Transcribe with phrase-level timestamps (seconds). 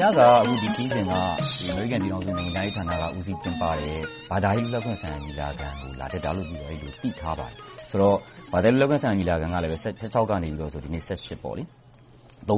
[0.00, 3.96] များကအခုဒီခရီးစဉ်က အမေရိကန်ပြည်ထောင်စု နိုင်ငံခြားရေးဌာနက ဦးစီးကျင်းပတဲ့
[4.30, 7.56] ဘာသာရေးလွတ်လပ်ခွင့်ဆိုင်ရာ ညီလာခံကို လာတက်တာလို့ သိထားပါတယ်။
[7.90, 8.16] ဆိုတော့
[8.52, 11.02] ဘာသာရေးလွတ်လပ်ခွင့်ဆိုင်ရာ ညီလာခံကလည်း ကနေ ဒီနေ့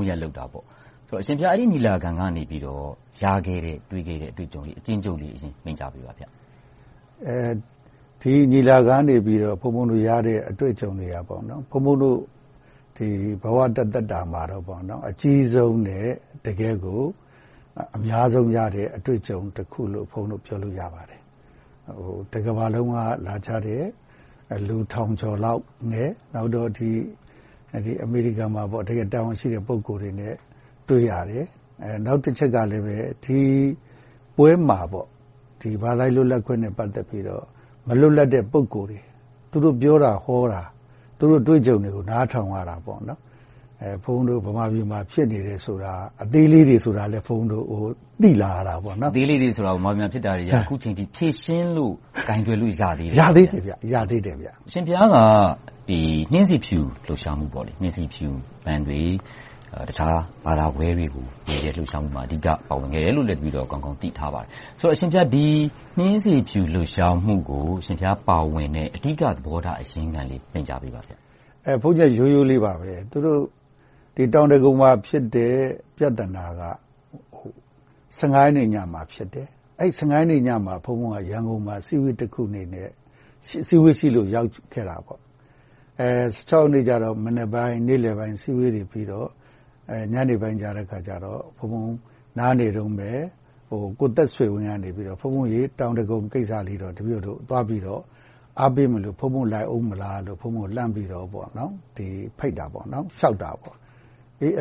[0.08, 0.64] ရက် လုပ်တာပေါ့။
[1.20, 2.42] အရှင်ဘုရား အဲဒီညီလာခံကနေ
[3.22, 5.32] ရခဲ့တဲ့ တွေ့ခဲ့တဲ့ အတွေ့အကြုံလေး အကျဉ်းချုပ်လေး
[5.64, 6.32] မိန့်ကြားပေးပါဘုရား။
[8.22, 12.18] ဒီညီလာခံကနေ ဘုန်းဘုန်းတို့ရတဲ့ အတွေ့အကြုံတွေက ဘုန်းဘုန်းတို့
[13.42, 14.42] ဘဝတသက်တာမှာ
[15.09, 16.09] အကြီးဆုံးနဲ့
[16.46, 17.02] တကယ့်ကို
[17.97, 21.20] အများဆုံးရတဲ့အတွေ့အကြုံတခုလို့ဘုန်းဘုန်းတို့ပြောလို့ရပါတယ်။
[22.33, 23.84] တကမ္ဘာလုံးကလာကြတဲ့
[24.69, 26.69] လူထောင်ကျော်လောက်နဲ့နောက်တော့
[28.05, 30.34] အမေရိကန်မှာတကယ့်တာဝန်ရှိတဲ့ပုဂ္ဂိုလ်တွေနဲ့
[30.88, 31.45] တွေ့ရတယ်။
[32.06, 32.78] နောက်တချက်ကလဲ
[33.25, 33.41] ဒီ
[34.37, 37.45] ပွဲမှာဘာသာရေးလွတ်လပ်ခွင့်နဲ့ပတ်သက်ပြီးတော့
[37.87, 39.00] မလွတ်လပ်တဲ့ပုဂ္ဂိုလ်တွေ
[39.50, 40.62] သူတို့ပြောတာဟောတာ
[41.19, 43.14] သူတို့အတွေ့အကြုံတွေကိုနားထောင်ရတာပေါ့။ဘု
[43.89, 47.64] န်းဘုန်းတို့ဗမာပြည်မှာဖြစ်နေတယ်ဆိုတာအသေးလေးတွေဆိုတာလဲဘုန်းဘုန်းတို့
[48.22, 51.95] သိလာရတာပေါ့။အသေးလေးတွေဆိုတာဗမာပြည်မှာဖြစ်နေတာတွေကအခုအချိန်အထိဖြေရှင်းလို့
[52.28, 53.61] ကိုင်တွယ်လို့ရသေးတယ်။ရသေးတယ်။
[53.95, 54.34] ရသေးတယ်။
[54.67, 55.17] အရှင်ဘုရားက
[56.33, 57.47] နှင်းဆီဖြူလှုပ်ရှားမှု
[57.81, 58.28] နှင်းဆီဖြူ
[58.64, 59.00] ပန်းတွေ၊
[59.89, 65.47] တခြားဘာသာကွဲတွေကိုလှုပ်ရှားမှုမှာအဓိကပါဝင်ခဲ့တယ်လို့ကောင်းကောင်းသိထားပါတယ်။ဆိုတော့အရှင်ဘုရားဒီ
[65.98, 71.00] နှင်းဆီဖြူလှုပ်ရှားမှုကိုအရှင်ဘုရားပါဝင်တဲ့အဓိကသဘောထားအရင်းခံလေးမိန့်ကြားပေးပါ။
[71.83, 73.41] ဘုန်းကြီးကရိုးရိုးလေးပါပဲ။သူတို့
[74.34, 75.56] တောင်ဒဂုံမှာဖြစ်တဲ့
[75.96, 76.62] ပြဿနာက
[78.34, 79.48] ရက်နေ့ညမှာဖြစ်တယ်။
[79.80, 82.88] အဲဒီရက်နေ့ညမှာဘုန်းဘုန်းကရန်ကုန်မှာအစည်းအဝေးတခုအနေနဲ့
[83.42, 85.00] အစည်းအဝေးရှိလို့ရောက်ခဲ့တယ်။
[86.48, 89.28] ရက်နေ့ကြတော့မနက်ပိုင်း၊နေ့လယ်ပိုင်းအစည်းအဝေးတွေပြီးတော့
[90.12, 90.64] ညနေပိုင်းကြ
[91.24, 91.96] တော့ဘုန်းဘုန်း
[92.38, 93.10] နားနေတုန်းပဲ
[93.98, 95.48] ကိုသက်ဆွေဝင်းကနေဘုန်းဘုန်း
[95.78, 98.02] တောင်ဒဂုံကိစ္စလေးတော့တပည့်တော်တို့သွားပြီးတော့
[98.60, 103.76] အားပေးမလို့ဘုန်းဘုန်းလိုက်အုံးမလားလို့လှမ်းပြီးတော့ဖိတ်တာပေါ့။လျှောက်တာပေါ့။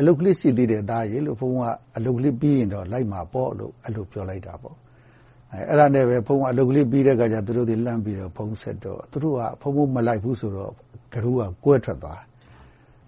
[0.00, 4.76] အလုပ်ကလေးရှိသေးတယ်သားရယ်လို့ဘုန်းဘုန်းကအလုပ်ကလေးပြီးရင်တော့လိုက်မှာပေါ့လို့အဲဒီလိုပြောလိုက်တာပေါ့။
[5.52, 10.72] အဲဒါနဲ့ပဲဘုန်းဘုန်းကအလုပ်ကလေးပြီးတဲ့အခါသူတို့တွေလှမ်းပြီးတော့ဖုန်းဆက်တော့သူတို့ကဘုန်းဘုန်းမလိုက်ဘူးဆိုတော့
[11.14, 12.20] ကတိုးကကွဲထွက်သွား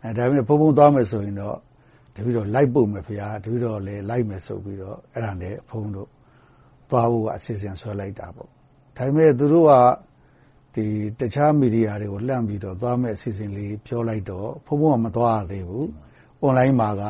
[0.02, 1.56] တယ်။ဒါပေမဲ့ဘုန်းဘုန်းသွားမယ်ဆိုရင်တော့
[2.14, 6.08] တပည့်တော်လိုက်ပို့မယ်ဘုရား။တပည့်တော်လည်းလိုက်မယ်ဆိုပြီးတော့အဲဒါနဲ့ဘုန်းဘုန်းတို့
[6.90, 8.48] သွားဖို့အစီအစဉ်ဆွဲလိုက်တာပေါ့။
[8.96, 9.72] ဒါပေမဲ့သူတို့က
[11.20, 15.86] တခြားမီဒီယာတွေကိုလှမ်းပြီးတော့သွားမယ့်အစီအစဉ်လေးပြောလိုက်တော့ဘုန်းဘုန်းကမသွားရသေးဘူး။
[16.46, 17.02] Online မှာက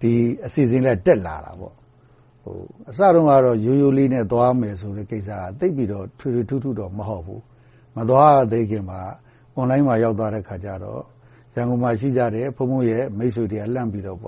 [0.00, 0.12] ဒီ
[0.46, 1.74] အစီအစဉ်လေးကတက်လာတာပေါ့။
[2.88, 7.40] အစတုန်းကတော့ရိုးရိုးလေးနဲ့သွားမယ်ဆိုတဲ့ကိစ္စကသိပ်ပြီးတော့ထွေထွေထူးထူးတော့မဟုတ်ဘူး။
[7.96, 9.00] မသွားရသေးခင်မှာ
[9.58, 11.02] Online မှာရောက်သွားတဲ့အခါကြတော့
[11.54, 14.18] ရန်ကုန်မှာရှိကြတဲ့ဘုန်းဘုန်းရဲ့မိတ်ဆွေတွေကလှမ်းပြီးတော့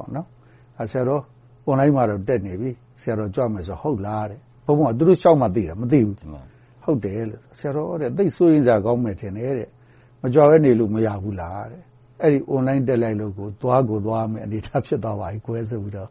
[0.91, 1.22] ဆရာတော်
[1.69, 2.70] Online မှာတော့တက်နေပြီ။
[3.00, 6.16] ဆရာတော်ကြွမယ်ဆိုတော့ဟုတ်လားတဲ့။ဘုန်းဘုန်းကသူတို့လျှောက်မှသိတာမသိဘူး။
[6.84, 7.88] ဟုတ်တယ်လို့ဆရာတော်
[8.19, 9.69] သိပ်စိုးရိမ်စရာကောင်းမယ်ထင်တယ်။
[10.22, 11.64] မကြွဘဲနေလို့မရဘူးလား။
[12.22, 16.09] အဲဒီ Online တက်လိုက်လို့သွားကိုသွားရမယ့်အနေအထားဖြစ်သွားပါပြီဆိုပြီးတော့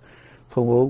[0.51, 0.89] ဘုန်းဘုန်း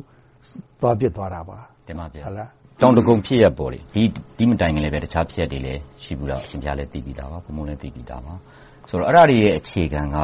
[0.82, 1.58] သွားဖြစ်သွားတာပါ။
[2.82, 3.54] တောင်ဒဂုံဖြစ်ရပ်။
[4.38, 8.34] ဒီမတိုင်ခင်လဲတခြားဖြစ်ရပ်တွေလည်းရှိခဲ့တယ်။အရှင်ဘုရားလည်းသိပြီသာပါ။ဘုန်းဘုန်းလည်းသိပြီသာပါ။
[8.88, 10.18] အဲဒါတွေရဲ့အခြေခံက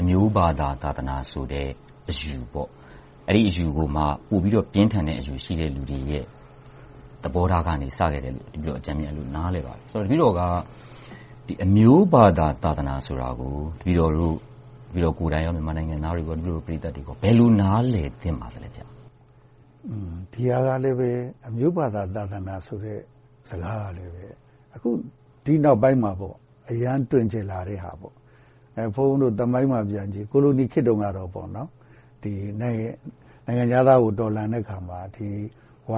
[0.00, 1.68] အမျိုးဘာသာသာသနာဆိုတဲ့
[2.10, 2.68] အယူပေါ့။
[3.28, 6.24] အဲဒီအယူကိုမှပိုပြီးတော့ပြင်းထန်တဲ့အယူရှိတဲ့လူတွေရဲ့
[7.22, 10.40] သဘောထားကနေစခဲ့တယ်လို့တပည့်တော်အကြမ်းမျဉ်းနားလည်ပါတယ်။တပည့်တော်က
[11.64, 14.36] အမျိုးဘာသာသာသနာဆိုတာကို တပည့်တော်တို့
[15.18, 16.22] ကိုယ်တိုင်နဲ့မြန်မာနိုင်ငံသားတွေ၊
[16.66, 18.68] ပရိသတ်တွေဘယ်လို နားလည်သင့်ပါသလဲ။
[20.32, 20.90] ဒီဟာကလဲ
[21.48, 22.98] အမျိုးဘာသာသာသနာဆိုတဲ့
[23.48, 24.04] စကားကလဲ
[24.74, 24.88] အခု
[25.44, 26.12] ဒီနောက်ပိုင်းမှာ
[26.70, 28.14] အရမ်းတွင်ကျယ်လာတဲ့ဟာပေါ့။
[28.94, 35.00] ဘုန်းဘုန်းတို့ သမိုင်းမှာပြန်ကြည့် ကိုလိုနီခေတ်တုန်းကတော့ နိုင်ငံခြားသားကို တော်လှန်တဲ့အခါမှာ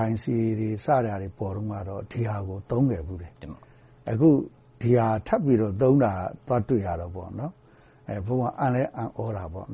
[0.04, 3.32] YMCA တွေ စတာတွေပေါ်တုန်းကတော့ ဒီဟာကို သုံးခဲ့ဖူးတယ်။
[4.10, 4.28] အခု
[4.80, 7.34] ဒီဟာထပ်ပြီးတော့သုံးတာကိုသွားတွေ့ရတော့ဘုန်း
[8.26, 9.66] ဘုန်းကအံ့လည်းအံ့သြတာပေါ့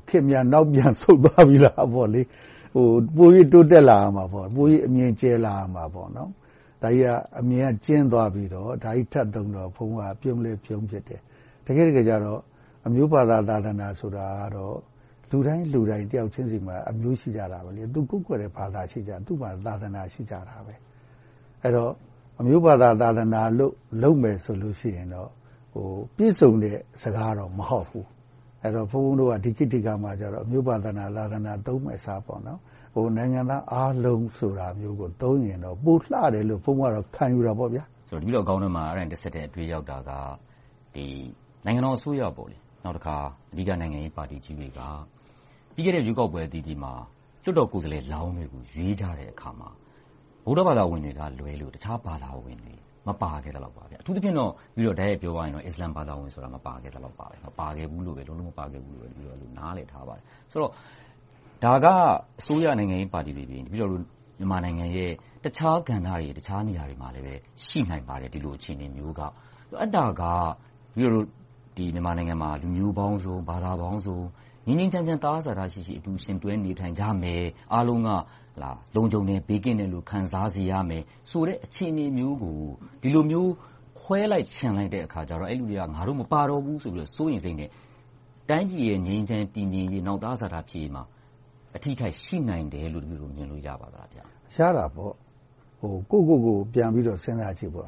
[0.08, 2.08] ။ခေတ်များနောက်ပြန်ဆုတ်သွားပြီလားပေါ့။
[3.16, 6.24] ပိုပြီးတိုးတက်လာရမှာပေါ့။ပိုပြီးအမြင်ကျယ်လာရမှာပေါ့။ဒါ
[6.82, 7.08] ကြီးက
[7.40, 11.20] အမြင်ကကျဉ်းသွားပြီးတော့ဒါကြီးထပ်သုံးတော့ဘုန်းဘုန်းကပြုံးလည်းပြုံးဖြစ်တယ်။
[11.66, 12.40] တကယ့်တကယ်ကြတော့
[12.86, 14.76] အမျိုးဘာသာသာသနာဆိုတာကတော့
[15.30, 21.92] လူတိုင်းလူတိုင်းတယောက်ချင်းဆီမှာအမျိုးရှိကြတယ်။သူကိုးကွယ်တဲ့ဘာသာရှိကြတယ်။သူ့မှာသာသနာရှိကြတယ်။အဲဒီတော့
[22.42, 24.56] အမျိုးဘာသာသာသနာလို့လုပ်မယ်ဆို
[24.94, 25.30] ရင်တော့
[26.16, 28.06] ပြည့်စုံတဲ့စကားတော့မဟုတ်ဘူး။
[28.62, 32.20] အဲဒီတော့ဘုန်းဘုန်းတို့ကဒီခေတ်ဒီအခါမှာတော့အမျိုးဘာသာသာသနာသုံးမယ့်အစား
[33.16, 40.10] နိုင်ငံသားအားလုံးဆိုတာမျိုးကိုသုံးရင်တော့ပိုလှတယ်လို့ဘုန်းဘုန်းကခံယူတာပေါ့။တပည့်တော်ခေါင်းထဲမှာအဲဒါနဲ့တဆက်တည်းအတွေးရောက်တာက
[41.64, 42.22] နိုင်ငံတော်အစိုးရ၊
[42.84, 43.16] နောက်တခါ
[43.52, 44.80] အဓိကနိုင်ငံရေးပါတီကြီးတွေက
[45.74, 46.92] ပြီးခဲ့တဲ့ရွေးကောက်ပွဲအသီးသီးမှာ
[47.42, 49.70] လွှတ်တော်ကိုယ်စားလှယ်လောင်းတွေကိုရွေးကြတဲ့အခါမှာ
[50.46, 52.74] ဗုဒ္ဓဘာသာဝင်တွေကလွဲလို့ တခြားဘာသာဝင်တွေ
[53.08, 59.06] မပါခဲ့သလောက်ပါ။အထူးသဖြင့်တော့ တိုက်ရိုက်ပြောရရင်တော့အစ္စလာမ်ဘာသာဝင်တွေမပါခဲ့သလောက်ပါပဲ။မပါခဲ့ဘူးလို့ပဲလုံးလုံးမပါခဲ့ဘူးလို့
[59.58, 60.72] နားလည်ထားပါတယ်။ဆိုတော့
[61.64, 61.86] ဒါက
[62.40, 65.10] အစိုးရနိုင်ငံရေးပါတီတွေပြီးတော့မြန်မာနိုင်ငံရဲ့
[65.44, 69.20] တခြားကဏ္ဍတွေ၊တခြားနေရာတွေမှာလည်းရှိနိုင်ပါတယ်။ဒီလိုအခြေအနေမျိုးက။
[69.80, 70.22] အဲဒါက
[70.98, 74.18] မြန်မာနိုင်ငံမှာ လူမျိုးပေါင်းစုံ၊ဘာသာပေါင်းစုံ
[74.66, 78.08] ငြိမ်းငြိမ်းချမ်းချမ်း သဟဇာတရှိရှိ အတူယှဉ်တွဲနေထိုင်ကြမယ်။အားလုံးက
[78.62, 82.58] လုံခြုံတယ်၊ဘေးကင်းတယ်လို့ ခံစားစေရမယ်ဆိုတဲ့ အခြေအနေမျိုးကို
[83.02, 83.52] ဒီလိုမျိုး
[84.00, 87.70] ခွဲလိုက်ချင်လိုက်တဲ့အခါကြတော့ အဲဒီလူတွေက ငါတို့မပါတော့ဘူးဆိုပြီး စိုးရိမ်စိတ်နဲ့
[88.48, 91.02] တိုင်းပြည်ရဲ့ ငြိမ်းချမ်းတည်ငြိမ်ရေး၊သဟဇာတ ဖြစ်ရေးမှာ
[91.76, 94.08] အထိအခိုက် ရှိနိုင်တယ်လို့ မြင်လို့ရပါသလား။
[94.56, 95.12] ရတာပေါ့။
[95.80, 97.78] ကိုယ့်ကိုယ်ကို ပြန်ပြီးတော့ စဉ်းစားကြည့်။သူ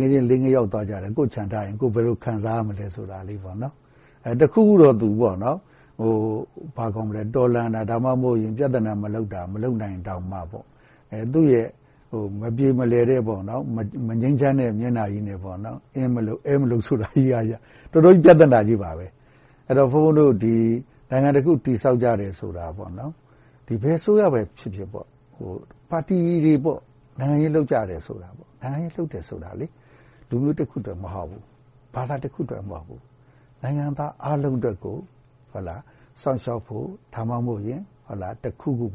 [0.00, 3.18] ငယ်ချင်း လေးငါးယောက် သွားကြတယ်။ကိုယ့်ချန်ထားရင် ကိုယ် ဘယ်လို ခံစားရမလဲဆိုတာ။
[4.40, 4.94] တခုခုတော့
[7.34, 10.38] တော်လှန်တာ၊ဒါမှမဟုတ်ပြဿနာမလုပ်တာမလုပ်နိုင်ရင်တောင်မှ
[11.32, 11.68] သူ့ရဲ့
[12.40, 13.20] မပြေမလည်တဲ့၊
[14.06, 15.36] မငြိမ်းချမ်းတဲ့မျက်နှာကြီးနဲ့
[15.94, 17.34] အင်းမလုပ်၊အဲမလုပ်ဆိုတာကြီးက
[17.92, 20.32] တော်တော်ကြီးပြဿနာကြီးပါ။အဲဒီတော့ဘုန်းဘုန်းတို့
[21.10, 22.88] နိုင်ငံတခုတည်ဆောက်ကြတယ်ဆိုတာဘယ်
[23.98, 26.74] အစိုးရပဲဖြစ်ဖြစ်ပါတီတွေ
[27.20, 28.28] နိုင်ငံရေးလုပ်ကြတယ်ဆိုတာ
[28.62, 31.42] နိုင်ငံရေးလုပ်တယ်ဆိုတာလူမျိုးတခုအတွက်မဟုတ်ဘူး။
[31.94, 33.00] ဘာသာတခုအတွက်မဟုတ်ဘူး။
[33.62, 34.96] နိုင်ငံသားအားလုံးအတွက်ကို
[36.22, 37.62] စောင့်ရှောက်ဖို့၊ဒါမှမဟုတ်
[38.44, 38.86] တခုခု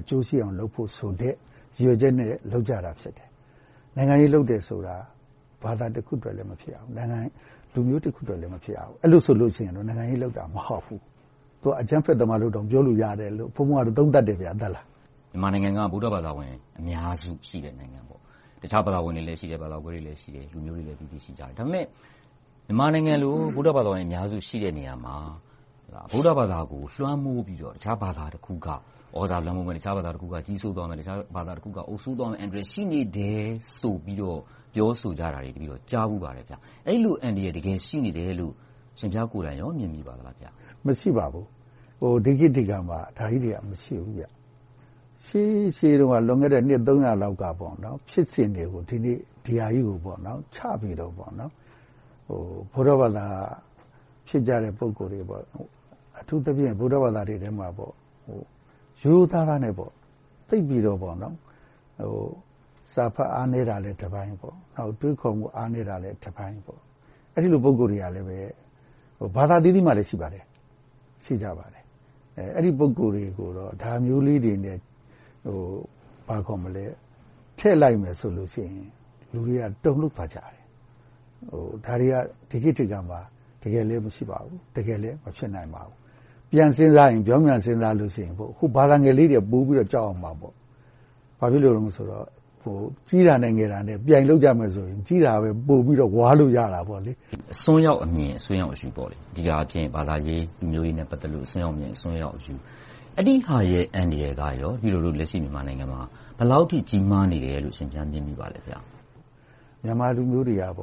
[0.00, 1.34] အကျိုးရှိအောင်လုပ်ဖို့ဆိုတဲ့
[1.76, 3.28] ရည်ရွယ်ချက်နဲ့လုပ်ကြတာဖြစ်တယ်။
[3.96, 4.96] နိုင်ငံရေးလုပ်တယ်ဆိုတာ
[5.62, 7.30] ဘာသာတခုအတွက်လည်းမဖြစ်ရဘူး။
[7.74, 11.00] လူမျိုးတခုအတွက်လည်းမဖြစ်ရဘူး။အဲဒီလိုဆိုရင်နိုင်ငံရေးလုပ်တာမဟုတ်ဘူး။
[11.80, 14.46] အကြမ်းဖက်သမားလို့တောင်ပြောလို့ရတယ်လို့ဘုန်းဘုန်းကတော့သုံးသပ်တယ်။မြ
[15.36, 18.00] န်မာနိုင်ငံကဗုဒ္ဓဘာသာဝင်အများစုရှိတဲ့နိုင်ငံ။
[18.62, 21.84] တခြားဘာသာဝင်တွေလည်းရှိတယ်။ဘာသာကွဲတွေလည်းရှိတယ်။လူမျိုးတွေလည်းအသီးသီးရှိကြတယ်။ဒါပေမဲ့
[22.66, 25.16] မြန်မာနိုင်ငံလိုဗုဒ္ဓဘာသာဝင်အများစုရှိတဲ့နေရာမှာ
[26.12, 28.68] ဗုဒ္ဓဘာသာကို လွှမ်းမိုးပြီးတော့ တခြားဘာသာတခုက
[29.14, 33.44] သြဇာလွှမ်းမိုးမယ်။တခြားဘာသာတခုက ကြီးစိုးသွားမယ်။တခြားဘာသာတခုက အုပ်စိုးသွားမယ့်အန္တရာယ် ရှိနေတယ်
[33.78, 34.40] ဆိုပြီးတော့
[34.74, 36.44] ပြောဆိုကြတာတွေကို ကြားဖူးပါတယ်။
[36.86, 38.52] အဲဒီလို အန္တရာယ် တကယ်ရှိနေတယ်လို့
[38.94, 40.34] အရှင်ဘုရားကိုယ်တိုင် မြင်မိပါသလား။
[40.86, 41.46] မရှိပါဘူး။
[42.24, 44.14] ဒီခေတ်ဒီအခါမှာ ဒါကြီးတွေက မရှိဘူး။
[45.26, 47.44] ရှေးရှေးတုန်းက လွန်ခဲ့တဲ့ နှစ်သုံးရာလောက်က
[48.08, 49.96] ဖြစ်စဉ်တွေကို ဒီနေ့ ဒီဟာကြီးကို
[50.54, 51.24] ချပြီးတော့ ဗု
[52.80, 53.26] ဒ္ဓဘာသာ
[54.28, 55.40] ဖြစ်ကြတဲ့ ပုဂ္ဂိုလ်တွေ။
[56.20, 57.94] အထူးသဖြင့်ဗုဒ္ဓဘာသာတွေထဲမှာရိုး
[59.02, 60.98] ရိုးသားသားနဲ့သိပ်ပြီးတော့
[62.94, 64.32] စာဖတ်အားနည်းတာလည်းတပိုင်း၊
[65.00, 66.56] တွေးခေါ်မှုအားနည်းတာလည်းတပိုင်း။
[67.34, 68.26] အဲဒီလိုပုဂ္ဂိုလ်တွေကလည်း
[69.36, 70.44] ဘာသာအသီးသီးမှာလည်းရှိပါတယ်။
[72.56, 74.78] အဲဒီပုဂ္ဂိုလ်တွေကိုတော့ဒါမျိုးလေးတွေနဲ့
[77.58, 78.72] ထည့်လိုက်မယ်ဆိုရင်
[79.32, 80.58] လူတွေကတုန်လှုပ်သွားကြတယ်။
[81.84, 82.14] ဒါတွေက
[82.50, 83.20] ဒီခေတ်ဒီအခါမှာ
[83.62, 85.96] တကယ်လည်းမရှိပါဘူး။တကယ်လည်းမဖြစ်နိုင်ပါဘူး။
[86.50, 88.30] ပြန်စဉ်းစားရင်ပြောင်းပြန်စဉ်းစားရင်
[88.76, 90.52] ဘာသာငယ်လေးတွေကပိုပြီးတော့ကြောက်ရမှာပေါ့။
[91.38, 92.26] ဘာဖြစ်လို့လဲဆိုတော့
[93.08, 97.00] ကြီးတာနဲ့ငယ်တာပြိုင်လုပ်ကြမယ်ဆိုရင်ကြီးတာပဲပိုပြီးတော့ဝါးလို့ရတာပေါ့။
[97.52, 102.54] အစွန်းရောက်အမြင်၊အစွန်းရောက်အယူအဓိကအားဖြင့်ဘာသာရေး၊လူမျိုးရေးနဲ့ပတ်သက်လို့အစွန်းရောက်အမြင်၊အစွန်းရောက်အယူ။
[103.18, 104.42] အဲဒီဟာရဲ့အန္တရာယ်က
[105.20, 106.00] လက်ရှိမြန်မာနိုင်ငံမှာ
[106.38, 108.60] ဘယ်လောက်အထိကြီးမားနေတယ်လို့အရှင်ဘုရားမြင်မိပါသလဲ။
[109.84, 110.76] မြန်မာလူမျိုးတွေကရိုး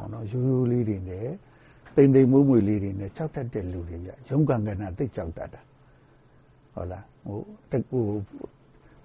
[0.47, 1.27] ရိုးလေးတွေနဲ့
[1.97, 3.97] သိမ်သိမ်မွှေ့မွှေ့လေးတွေနဲ့ကြောက်တတ်တဲ့လူတွေ။
[4.29, 5.61] ရုန်းကန်ခဏသိပ်ကြောက်တတ်တာ။
[6.73, 6.89] ဘုန်း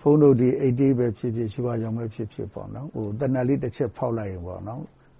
[0.00, 0.44] ဘုန်းတို့၈
[0.78, 4.42] ၈ပဲဖြစ်ဖြစ်၊ရွှေဝါရောင်ပဲဖြစ်ဖြစ်သေနတ်လေးတချက်ဖောက်လိုက်ရင်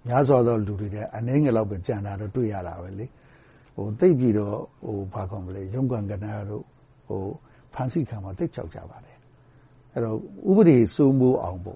[0.07, 2.77] များစွာသောလူတွေထဲကအနည်းငယ်လောက်ပဲကျန်တာတော့တွေ့ရတယ်။
[3.99, 6.63] သိပ်ပြီးတော့ရုန်းကန်ခဏတို့၊
[7.73, 9.17] ဖမ်းဆီးခံရမှာကိုသိပ်ကြောက်ကြပါတယ်။
[9.95, 10.17] အဲဒီတော့
[10.49, 11.59] ဥပဒေစိုးမိုးအောင်၊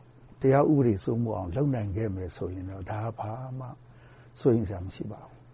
[0.41, 3.67] တရားဥပဒေစိုးမိုးအောင်လုပ်နိုင်ခဲ့မယ်ဆိုရင်တော့ဒါကဘာမှ
[4.41, 5.35] စိုးရိမ်စရာမရှိပါဘူး။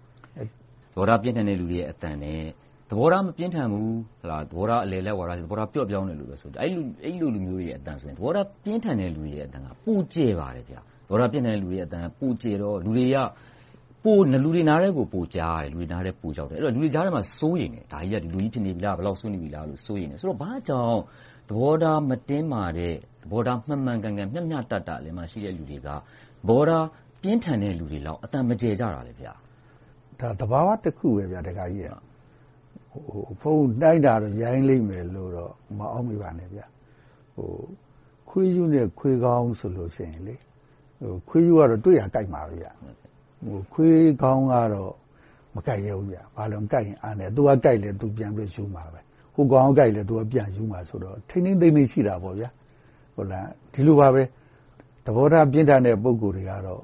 [0.93, 2.41] သဘောထား ပြင်းထန်တဲ့လူတွေရဲ့ အသံနဲ့
[2.89, 3.89] သဘောထား မပြင်းထန်ဘူး၊
[4.49, 6.67] သဘောထား အလယ်အလတ်၊သဘောထား ပျော့ပျောင်းတဲ့လူတွေဆိုရင်အဲ
[7.03, 10.71] ဒီလိုလူမျိုးတွေရဲ့ အသံဆိုရင် သဘောထား ပြင်းထန်တဲ့ လူတွေရဲ့ အသံက ပိုကျယ်ပါတယ်။သ
[11.09, 13.05] ဘောထား ပြင်းထန်တဲ့ လူတွေရဲ့ အသံက ပိုကျယ်တော့ လူတွေ
[14.69, 20.99] နားထဲကို ပိုကြားရတယ်။လူတွေနားထဲကိုပိုရောက်တယ်။လူတွေကြားထဲမှာ စိုးရိမ်တယ်။ဒါကြီးက ဒီလိုကြီး ဖြစ်နေပြီလား။ဘယ်လောက် ဆိုးနေပြီလားလို့ စိုးရိမ်တယ်။ဘာကြောင့်
[21.49, 24.89] သဘောထား မတင်းမာတဲ့၊သဘောထား မှန်မှန်ကန်ကန်၊မျှမျှတတ
[25.31, 25.89] ရှိတဲ့ လူတွေက သ
[26.47, 26.85] ဘောထား
[27.21, 29.13] ပြင်းထန်တဲ့ လူတွေလောက် အသံမကျယ်ကြတာလဲ။
[30.23, 31.43] ဒါကသဘာဝတခုပဲ။ဘုန်း
[33.41, 36.49] ဘုန်းနှိုင်းတာတော့ရိုင်းလိမ့်မယ်လို့တော့မအောက်မေ့ပါနဲ့။
[38.29, 40.15] ခွေးရူးနဲ့ခွေးကောင်းဆိုရင်
[41.29, 42.57] ခွေးရူးကတော့တွေ့ရာကိုက်မှာပဲ။
[43.73, 44.93] ခွေးကောင်းကတော့
[45.55, 48.99] မကိုက်ရဲဘူး။ဘာလို့လဲဆိုတော့ကိုက်ရင်အန်တယ်။သူကကိုက်လည်းပြန်ပြီးတော့ရူးမှာပဲ။
[49.35, 52.35] ဟိုကောင်ကကိုက်လည်းပြန်ရူးမှာဆိုတော့ထိန်းထိန်းသိမ်းသိမ်းရှိတာပေါ့။
[53.73, 54.23] ဒီလိုပါပဲ
[55.05, 56.81] သဘောထားပြင်းထန်တဲ့ပုဂ္ဂိုလ်တွေကတော့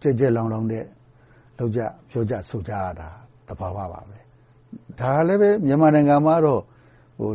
[0.00, 0.84] ကျယ်ကျယ်လောင်လောင်နဲ့
[1.58, 1.80] လုပ်ကြ
[2.10, 3.08] ပြောကြဆိုကြတာ
[3.48, 4.18] သဘာဝပါပဲ။
[5.00, 5.34] ဒါကလဲ
[5.66, 6.62] မြန်မာနိုင်ငံမှာတော့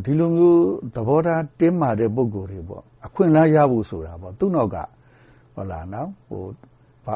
[0.05, 0.61] ဒီလိုမျိုး
[0.95, 4.77] သဘောထားတင်းမာတဲ့ပုဂ္ဂိုလ်တွေအခွင့်အလမ်းရဖို့ဆိုတာသူ့နောက်က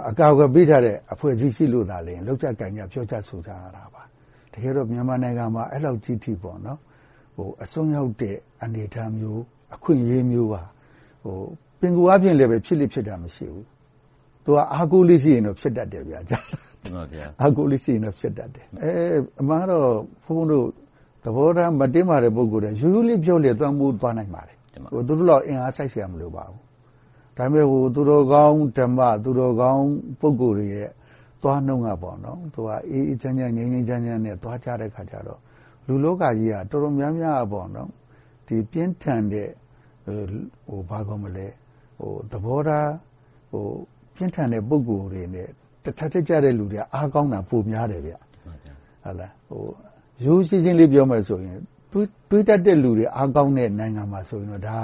[0.09, 4.01] အကာအကွယ်ပေးထားတဲ့အဖွဲ့အစည်းရှိလို့သာလုပ်ကြကိုင်ကြ၊ပြောကြဆိုကြတာပါ။
[4.53, 6.61] တကယ်တော့မြန်မာနိုင်ငံမှာအဲဒီလောက်ကြီးအထိအစွန်း
[7.95, 9.39] ရောက်တဲ့အနေအထားမျိုး၊
[9.75, 10.61] အခွင့်အရေးမျိုးဟာ
[11.79, 13.65] ပင်ကိုယ်အားဖြင့်လည်းဖြစ်လေ့ဖြစ်ထမရှိဘူး။
[14.43, 16.01] သူကအားကိုးလေးရှိရင်တော့ဖြစ်တတ်တယ်။
[17.41, 18.65] အားကိုးလေးရှိရင်တော့ဖြစ်တတ်တယ်။
[19.39, 19.87] အမှန်ကတော့
[20.25, 20.65] ဘုန်းဘုန်းတို့
[21.23, 24.57] သဘောထားမတင်းမာတဲ့ပုဂ္ဂိုလ်တွေရိုးရိုးလေးပြောလေလွှမ်းမိုးသွားနိုင်ပါတယ်။
[25.07, 26.59] သူတို့လောက်အင်အားစိုက်စရာမလိုပါဘူး။
[27.37, 29.85] ဒါပေမဲ့သူတော်ကောင်းဓမ္မသူတော်ကောင်း
[30.19, 30.89] ပုဂ္ဂိုလ်တွေရဲ့
[31.41, 31.87] သွားနှုန်းက
[32.91, 35.39] အေးအေးချမ်းချမ်းငြိမ်းငြိမ်းချမ်းချမ်းနဲ့သွားကြတဲ့အခါကြတော့
[35.87, 39.49] လူလောကကြီးကတော်တော်များများပြင်းထန်တဲ့
[42.31, 42.89] သဘောထား
[44.15, 45.47] ပြင်းထန်တဲ့ပုဂ္ဂိုလ်တွေနဲ့
[45.83, 48.17] တထပ်ထပ်ကြတဲ့လူတွေကအားကောင်းတာပိုများတယ်။ရိုး
[50.25, 51.59] ရိုးရှင်းရှင်းလေးပြောမယ်ဆိုရင်
[51.91, 54.77] တွေးတတ်တဲ့လူတွေအားကောင်းတဲ့နိုင်ငံမှာဆိုရင်တော့ဒါ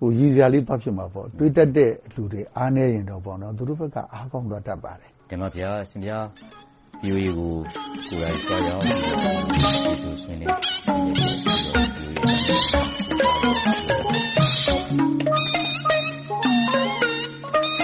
[0.00, 3.20] ကရယ်စရာလေးသွားဖြစ်မှာပေါ့။တွေးတတ်တဲ့လူတွေအားနည်းရင်တော့
[3.58, 6.24] သူတို့ဘက်ကအားကောင်းသွားတတ်ပါတယ်။တင်ပါ့ဘုရား။အရှင်ဘုရား
[7.02, 7.52] VOA ကို
[8.08, 9.00] ကိုယ်တိုင်သွားရောက်ပြီး
[10.44, 11.85] တော့